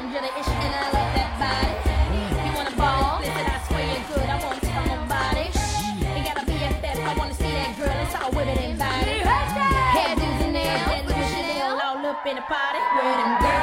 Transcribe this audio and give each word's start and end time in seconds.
and 0.00 0.14
I 0.14 0.86
love 0.94 1.10
that 1.18 1.32
body. 1.42 1.74
You 2.46 2.54
wanna 2.54 2.76
ball? 2.76 3.20
I 3.20 3.60
swear 3.66 3.84
you're 3.84 4.06
good. 4.14 4.28
I 4.28 4.38
wanna. 4.44 4.58
You 5.98 6.24
gotta 6.24 6.46
be 6.46 6.54
a 6.54 6.70
fat. 6.80 6.98
I 6.98 7.18
wanna 7.18 7.34
see 7.34 7.50
that 7.50 7.76
girl. 7.76 7.90
It's 8.06 8.14
all 8.14 8.30
women 8.30 8.58
all 11.82 12.06
up 12.06 12.26
in 12.26 12.36
the 12.36 12.42
party. 12.42 12.78
Where 12.94 13.16
them 13.16 13.42
girls? 13.42 13.57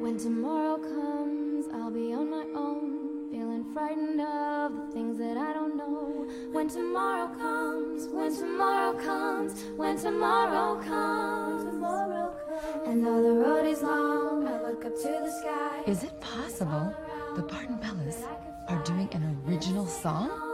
When 0.00 0.16
tomorrow 0.16 0.78
comes, 0.78 1.66
I'll 1.74 1.90
be 1.90 2.14
on 2.14 2.30
my 2.30 2.46
own, 2.54 3.30
feeling 3.30 3.66
frightened 3.74 4.18
of 4.18 4.74
the 4.74 4.92
things 4.94 5.18
that 5.18 5.36
I 5.36 5.52
don't 5.52 5.76
know. 5.76 6.26
When 6.52 6.70
tomorrow 6.70 7.28
comes, 7.34 8.08
when 8.08 8.34
tomorrow 8.34 8.98
comes, 8.98 9.62
when 9.76 9.98
tomorrow 9.98 10.80
comes, 10.82 11.64
tomorrow 11.64 12.32
comes. 12.48 12.88
And 12.88 13.04
though 13.04 13.22
the 13.22 13.32
road 13.32 13.66
is 13.66 13.82
long, 13.82 14.48
I 14.48 14.62
look 14.62 14.86
up 14.86 14.94
to 14.94 15.02
the 15.02 15.30
sky. 15.30 15.82
Is 15.86 16.02
it 16.02 16.18
possible 16.18 16.94
the 17.36 17.42
Barden 17.42 17.76
Bellas 17.76 18.24
are 18.68 18.82
doing 18.84 19.10
an 19.12 19.38
original 19.46 19.86
song? 19.86 20.49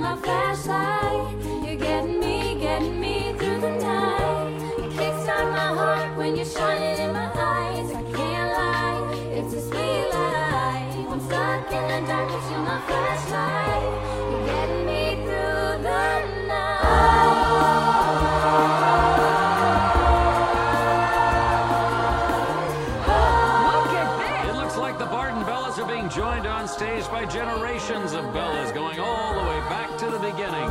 my 0.00 0.16
flashlight. 0.16 1.59
staged 26.70 27.10
by 27.10 27.24
generations 27.26 28.12
of 28.12 28.24
bellas 28.26 28.72
going 28.72 29.00
all 29.00 29.34
the 29.34 29.40
way 29.40 29.58
back 29.68 29.98
to 29.98 30.06
the 30.06 30.18
beginning. 30.18 30.70